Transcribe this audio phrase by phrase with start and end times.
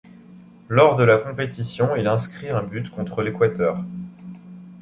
[0.67, 3.83] Lors de la compétition, il inscrit un but contre l'Équateur.